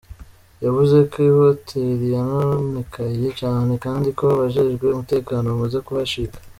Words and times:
Yavuze 0.63 0.97
ko 1.11 1.17
ihoteli 1.29 2.05
yononekaye 2.15 3.27
cane, 3.39 3.73
kandi 3.85 4.07
ko 4.17 4.23
abajejwe 4.35 4.85
umutekano 4.89 5.45
bamaze 5.53 5.77
kuhashika. 5.87 6.37